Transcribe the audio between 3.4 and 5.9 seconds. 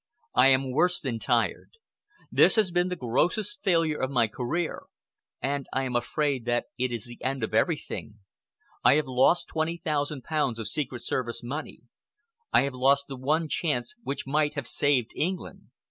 failure of my career, and I